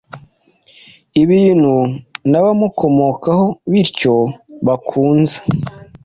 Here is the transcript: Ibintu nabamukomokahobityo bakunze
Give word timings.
Ibintu 1.21 1.73
nabamukomokahobityo 2.31 4.15
bakunze 4.67 5.37